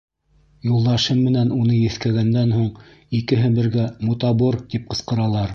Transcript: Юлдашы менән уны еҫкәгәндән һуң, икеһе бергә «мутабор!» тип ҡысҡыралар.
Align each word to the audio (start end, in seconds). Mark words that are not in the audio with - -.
Юлдашы 0.67 1.15
менән 1.25 1.51
уны 1.57 1.75
еҫкәгәндән 1.81 2.55
һуң, 2.57 2.73
икеһе 3.21 3.55
бергә 3.61 3.89
«мутабор!» 4.11 4.63
тип 4.75 4.93
ҡысҡыралар. 4.95 5.49